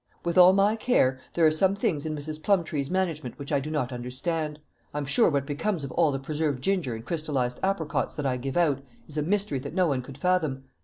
[0.25, 2.41] With all my care, there are some things in Mrs.
[2.41, 4.57] Plumptree's management which I do not understand.
[4.95, 8.57] I'm sure what becomes of all the preserved ginger and crystallized apricots that I give
[8.57, 10.63] out, is a mystery that no one could fathom.